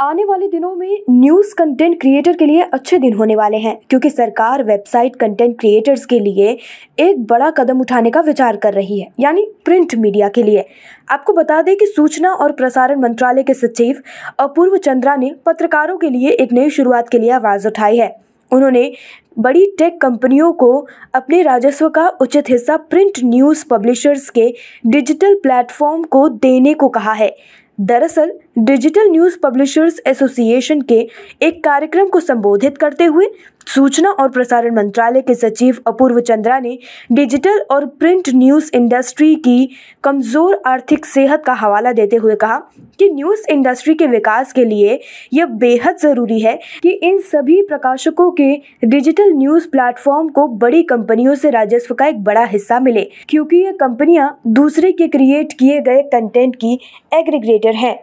आने 0.00 0.24
वाले 0.24 0.46
दिनों 0.48 0.74
में 0.74 1.02
न्यूज़ 1.10 1.54
कंटेंट 1.54 2.00
क्रिएटर 2.00 2.36
के 2.36 2.46
लिए 2.46 2.62
अच्छे 2.64 2.98
दिन 2.98 3.12
होने 3.14 3.34
वाले 3.36 3.56
हैं, 3.56 3.76
क्योंकि 3.90 4.10
सरकार 4.10 4.62
वेबसाइट 4.64 5.16
कंटेंट 5.16 5.58
क्रिएटर्स 5.60 6.06
के 6.06 6.18
लिए 6.20 6.56
एक 6.98 7.22
बड़ा 7.24 7.50
कदम 7.50 7.80
उठाने 7.80 8.10
का 8.10 8.20
विचार 8.20 8.56
कर 8.56 8.74
रही 8.74 8.98
है, 9.00 9.08
यानी 9.20 9.46
प्रिंट 9.64 9.94
मीडिया 9.96 10.28
के 10.28 10.42
लिए। 10.42 10.64
आपको 11.10 11.32
बता 11.32 11.60
दें 11.62 11.74
कि 11.76 11.86
सूचना 11.86 12.32
और 12.32 12.52
प्रसारण 12.52 13.00
मंत्रालय 13.00 13.42
के 13.42 13.54
सचिव 13.54 14.02
अपूर्व 14.38 14.76
चंद्रा 14.78 15.16
ने 15.16 15.34
पत्रकारों 15.46 15.96
के 15.98 16.10
लिए 16.10 16.30
एक 16.30 16.52
नई 16.52 16.70
शुरुआत 16.70 17.08
के 17.08 17.18
लिए 17.18 17.30
आवाज़ 17.32 17.68
उठाई 17.68 17.96
है। 17.96 18.14
उन्होंने 18.50 18.92
बड़ी 19.38 19.66
टेक 19.78 20.00
कंपनियों 20.00 20.52
को 20.52 20.86
अपने 21.14 21.42
राजस्व 21.42 21.88
का 21.88 22.08
उचित 22.20 22.50
हिस्सा 22.50 22.76
प्रिंट 22.76 23.24
न्यूज़ 23.24 23.64
पब्लिशर्स 23.70 24.30
के 24.30 24.54
डिजिटल 24.86 25.34
प्लेटफॉर्म 25.42 26.02
को 26.04 26.28
देने 26.28 26.74
को 26.74 26.88
कहा 26.88 27.12
है। 27.14 27.36
दरअसल 27.78 28.30
डिजिटल 28.56 29.08
न्यूज़ 29.10 29.36
पब्लिशर्स 29.42 30.00
एसोसिएशन 30.06 30.80
के 30.80 30.98
एक 31.42 31.62
कार्यक्रम 31.64 32.08
को 32.08 32.20
संबोधित 32.20 32.76
करते 32.78 33.04
हुए 33.04 33.26
सूचना 33.66 34.10
और 34.10 34.28
प्रसारण 34.30 34.74
मंत्रालय 34.74 35.22
के 35.22 35.34
सचिव 35.34 35.78
अपूर्व 35.86 36.20
चंद्रा 36.20 36.58
ने 36.58 36.76
डिजिटल 37.12 37.58
और 37.70 37.86
प्रिंट 38.00 38.28
न्यूज़ 38.34 38.70
इंडस्ट्री 38.74 39.34
की 39.36 39.68
कमज़ोर 40.04 40.60
आर्थिक 40.66 41.06
सेहत 41.06 41.42
का 41.46 41.52
हवाला 41.52 41.92
देते 41.92 42.16
हुए 42.16 42.34
कहा 42.36 42.58
कि 42.98 43.10
न्यूज़ 43.14 43.48
इंडस्ट्री 43.50 43.94
के 43.94 44.06
विकास 44.06 44.52
के 44.52 44.64
लिए 44.64 44.98
यह 45.32 45.46
बेहद 45.56 45.96
ज़रूरी 45.96 46.40
है 46.40 46.58
कि 46.82 46.90
इन 47.02 47.20
सभी 47.22 47.60
प्रकाशकों 47.62 48.30
के 48.40 48.54
डिजिटल 48.84 49.32
न्यूज़ 49.32 49.68
प्लेटफॉर्म 49.68 50.28
को 50.28 50.48
बड़ी 50.58 50.82
कंपनियों 50.84 51.34
से 51.34 51.50
राजस्व 51.50 51.94
का 51.94 52.06
एक 52.06 52.24
बड़ा 52.24 52.44
हिस्सा 52.44 52.80
मिले, 52.80 53.08
क्योंकि 53.28 53.56
ये 53.56 53.72
कंपनियाँ 53.80 54.34
दूसरे 54.46 54.92
के 54.92 55.08
क्रिएट 55.08 55.52
किए 55.52 55.80
गए 55.80 56.02
कंटेंट 56.08 56.56
की 56.56 56.78
एग्रीग्रेटर 57.14 57.74
हैं। 57.76 57.98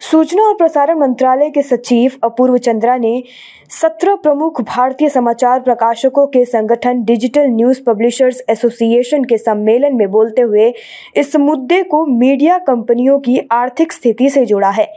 सूचना 0.00 0.42
और 0.42 0.54
प्रसारण 0.54 0.98
मंत्रालय 0.98 1.50
के 1.50 1.62
सचिव 1.62 2.12
अपूर्व 2.24 2.56
चंद्रा 2.58 2.96
ने 2.96 3.22
सत्रह 3.70 4.14
प्रमुख 4.14 4.60
भारतीय 4.60 5.08
समाचार 5.08 5.60
प्रकाशकों 5.60 6.26
के 6.26 6.44
संगठन 6.44 7.02
डिजिटल 7.04 7.46
न्यूज़ 7.46 7.82
पब्लिशर्स 7.82 8.42
एसोसिएशन 8.50 9.24
के 9.24 9.38
सम्मेलन 9.38 9.96
में 9.96 10.10
बोलते 10.10 10.42
हुए 10.42 10.72
इस 11.16 11.36
मुद्दे 11.36 11.82
को 11.82 12.04
मीडिया 12.06 12.58
कंपनियों 12.58 13.18
की 13.18 13.38
आर्थिक 13.52 13.92
स्थिति 13.92 14.30
से 14.30 14.46
जोड़ा 14.46 14.70
है। 14.70 14.88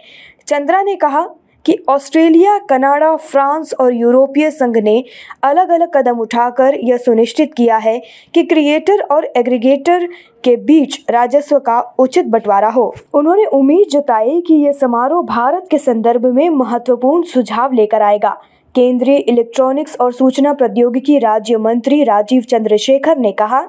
चंद्रा 0.47 0.81
ने 0.81 0.95
कहा 0.95 1.27
कि 1.65 1.77
ऑस्ट्रेलिया, 1.89 2.57
कनाडा, 2.59 3.15
फ्रांस 3.15 3.73
और 3.73 3.93
यूरोपीय 3.93 4.49
संघ 4.51 4.77
ने 4.77 5.03
अलग 5.43 5.69
अलग 5.69 5.91
कदम 5.95 6.19
उठाकर 6.19 6.75
यह 6.75 6.97
सुनिश्चित 6.97 7.53
किया 7.53 7.77
है 7.77 8.01
कि 8.33 8.43
क्रिएटर 8.43 9.01
और 9.01 9.25
एग्रीगेटर 9.37 10.07
के 10.43 10.55
बीच 10.55 10.99
राजस्व 11.09 11.59
का 11.59 11.79
उचित 11.99 12.25
बंटवारा 12.25 12.69
हो। 12.69 12.93
उन्होंने 13.13 13.45
उम्मीद 13.45 13.87
जताई 13.91 14.41
कि 14.41 14.53
यह 14.53 14.71
समारोह 14.71 15.21
भारत 15.21 15.67
के 15.71 15.77
संदर्भ 15.77 16.25
में 16.25 16.49
महत्वपूर्ण 16.49 17.23
सुझाव 17.23 17.73
लेकर 17.73 18.01
आएगा। 18.01 18.37
केंद्रीय 18.75 19.17
इलेक्ट्रॉनिक्स 19.17 19.97
और 20.01 20.13
सूचना 20.13 20.53
प्रौद्योगिकी 20.53 21.17
राज्य 21.19 21.57
मंत्री 21.57 22.03
राजीव 22.03 22.41
चंद्रशेखर 22.41 23.17
ने 23.17 23.31
कहा, 23.31 23.67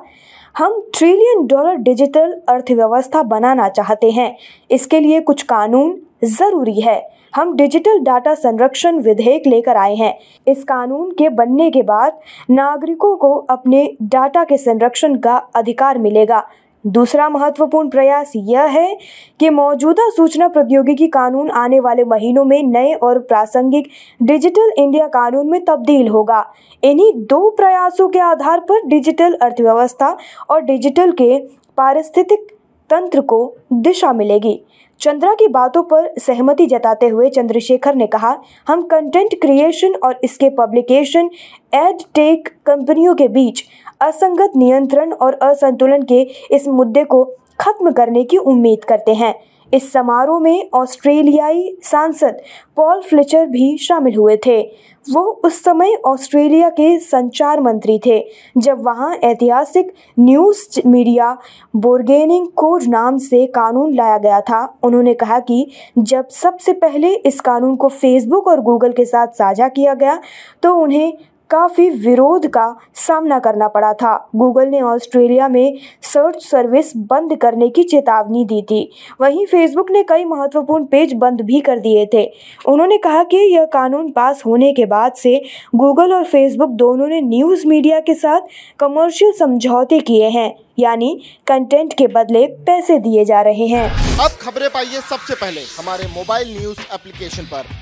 हम 0.58 0.82
ट्रिलियन 0.98 1.47
डॉलर 1.47 1.75
डिजिटल 1.75 2.41
अर्थव्यवस्था 2.48 3.22
बनाना 3.22 3.69
चाहते 3.69 4.10
हैं। 4.10 4.36
इसके 4.70 5.00
लिए 5.00 5.20
कुछ 5.20 5.42
कानून 5.42 6.00
ज़रूरी 6.25 6.81
है। 6.81 7.21
हम 7.34 7.54
डिजिटल 7.56 7.98
डाटा 7.98 8.34
संरक्षण 8.34 8.98
विधेयक 8.98 9.47
लेकर 9.47 9.76
आए 9.76 9.94
हैं। 9.94 10.16
इस 10.47 10.65
कानून 10.65 11.10
के 11.10 11.28
बनने 11.28 11.70
के 11.70 11.82
बाद 11.82 12.19
नागरिकों 12.50 13.16
को 13.16 13.34
अपने 13.50 13.88
डाटा 14.03 14.44
के 14.44 14.56
संरक्षण 14.56 15.16
का 15.16 15.37
अधिकार 15.54 15.98
मिलेगा। 15.98 16.43
दूसरा 16.84 17.28
महत्वपूर्ण 17.28 17.88
प्रयास 17.88 18.32
यह 18.37 18.62
है 18.62 18.97
कि 19.41 19.50
मौजूदा 19.50 20.09
सूचना 20.10 20.48
प्रौद्योगिकी 20.48 21.06
कानून 21.09 21.50
आने 21.50 21.81
वाले 21.81 22.04
महीनों 22.04 22.44
में 22.44 22.62
नए 22.62 22.93
और 22.94 23.19
प्रासंगिक 23.19 23.88
डिजिटल 24.22 24.72
इंडिया 24.78 25.06
कानून 25.06 25.50
में 25.50 25.64
तब्दील 25.64 26.09
होगा। 26.09 26.44
इन्हीं 26.82 27.12
दो 27.16 27.49
प्रयासों 27.50 28.09
के 28.09 28.19
आधार 28.19 28.60
पर 28.60 28.87
डिजिटल 28.87 29.34
अर्थव्यवस्था 29.34 30.16
और 30.50 30.60
डिजिटल 30.60 31.12
के 31.12 31.38
पारिस्थितिक 31.78 32.47
तंत्र 32.92 33.20
को 33.20 33.56
दिशा 33.72 34.12
मिलेगी। 34.12 34.60
चंद्रा 35.00 35.32
की 35.34 35.47
बातों 35.48 35.82
पर 35.82 36.12
सहमति 36.19 36.66
जताते 36.66 37.08
हुए 37.08 37.28
चंद्रशेखर 37.30 37.94
ने 37.94 38.06
कहा, 38.06 38.36
हम 38.69 38.82
कंटेंट 38.82 39.34
क्रिएशन 39.41 39.94
और 39.94 40.19
इसके 40.25 40.48
पब्लिकेशन 40.50 41.31
एड 41.75 42.02
टेक 42.14 42.48
कंपनियों 42.66 43.14
के 43.14 43.28
बीच 43.28 43.64
असंगत 44.00 44.52
नियंत्रण 44.56 45.12
और 45.12 45.38
असंतुलन 45.42 46.02
के 46.02 46.20
इस 46.50 46.69
मुद्दे 46.69 47.04
को 47.04 47.25
खत्म 47.60 47.92
करने 47.92 48.25
की 48.25 48.36
उम्मीद 48.36 48.84
करते 48.84 49.14
हैं। 49.14 49.34
इस 49.72 49.92
समारोह 49.92 50.40
में 50.40 50.68
ऑस्ट्रेलियाई 50.74 51.76
सांसद 51.82 52.40
पॉल 52.76 53.00
फ्लिचर 53.00 53.46
भी 53.46 53.76
शामिल 53.78 54.16
हुए 54.16 54.36
थे। 54.46 54.60
वो 55.06 55.22
उस 55.44 55.62
समय 55.64 55.94
ऑस्ट्रेलिया 56.06 56.68
के 56.70 56.98
संचार 56.98 57.60
मंत्री 57.60 57.98
थे, 58.06 58.18
जब 58.58 58.82
वहाँ 58.84 59.14
ऐतिहासिक 59.14 59.92
न्यूज़ 60.18 60.80
मीडिया 60.86 61.36
बोर्गेनिंग 61.76 62.46
कोड 62.56 62.82
नाम 62.88 63.18
से 63.18 63.44
कानून 63.48 63.94
लाया 63.94 64.18
गया 64.18 64.40
था। 64.40 64.62
उन्होंने 64.82 65.14
कहा 65.14 65.38
कि 65.40 65.66
जब 65.98 66.28
सबसे 66.32 66.72
पहले 66.74 67.14
इस 67.16 67.40
कानून 67.40 67.76
को 67.76 67.88
फेसबुक 67.90 68.48
और 68.48 68.60
गूगल 68.60 68.92
के 68.92 69.04
साथ 69.04 69.34
साझा 69.34 69.68
किया 69.68 69.94
गया 69.94 70.18
तो 70.62 70.74
उन्हें 70.74 71.12
काफ़ी 71.52 71.88
विरोध 71.90 72.46
का 72.46 72.66
सामना 72.96 73.38
करना 73.38 73.66
पड़ा 73.68 73.92
था। 73.92 74.14
गूगल 74.36 74.68
ने 74.68 74.80
ऑस्ट्रेलिया 74.82 75.48
में 75.48 75.78
सर्च 76.02 76.42
सर्विस 76.42 76.92
बंद 76.96 77.36
करने 77.36 77.68
की 77.68 77.82
चेतावनी 77.82 78.44
दी 78.44 78.60
थी। 78.62 78.80
वहीं 79.20 79.44
फेसबुक 79.46 79.90
ने 79.90 80.02
कई 80.02 80.24
महत्वपूर्ण 80.24 80.84
पेज 80.84 81.12
बंद 81.14 81.40
भी 81.40 81.60
कर 81.60 81.78
दिए 81.78 82.06
थे। 82.14 82.24
उन्होंने 82.68 82.98
कहा 82.98 83.22
कि 83.24 83.36
यह 83.54 83.64
कानून 83.64 84.10
पास 84.10 84.42
होने 84.46 84.72
के 84.72 84.86
बाद 84.86 85.12
से 85.12 85.36
गूगल 85.74 86.12
और 86.12 86.24
फेसबुक 86.24 86.70
दोनों 86.76 87.08
ने 87.08 87.20
न्यूज़ 87.20 87.66
मीडिया 87.66 88.00
के 88.00 88.14
साथ 88.14 88.40
कमर्शियल 88.78 89.32
समझौते 89.32 90.00
किए 90.00 90.28
हैं, 90.28 90.54
यानी 90.78 91.20
कंटेंट 91.46 91.92
के 91.92 92.06
बदले 92.08 92.46
पैसे 92.66 92.98
दिए 92.98 93.24
जा 93.24 93.40
रहे 93.42 93.66
हैं। 93.66 93.88
अब 94.19 94.30
खबरें 94.40 94.69
पाइए 94.70 95.00
सबसे 95.10 95.34
पहले 95.34 95.60
हमारे 95.78 96.08
मोबाइल 96.16 96.56
न्यूज़ 96.58 96.80
एप्लीकेशन 96.94 97.44
पर। 97.44 97.81